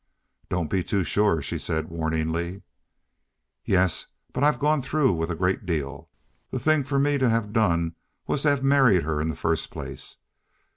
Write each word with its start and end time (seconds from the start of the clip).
"Don't 0.49 0.67
be 0.67 0.83
too 0.83 1.03
sure," 1.03 1.43
she 1.43 1.59
said 1.59 1.89
warningly. 1.91 2.63
"Yes, 3.63 4.07
but 4.33 4.43
I've 4.43 4.57
gone 4.57 4.81
through 4.81 5.13
with 5.13 5.29
a 5.29 5.35
great 5.35 5.63
deal. 5.67 6.09
The 6.49 6.57
thing 6.59 6.83
for 6.83 6.97
me 6.97 7.19
to 7.19 7.29
have 7.29 7.53
done 7.53 7.93
was 8.25 8.41
to 8.41 8.49
have 8.49 8.63
married 8.63 9.03
her 9.03 9.21
in 9.21 9.27
the 9.27 9.35
first 9.35 9.69
place. 9.69 10.17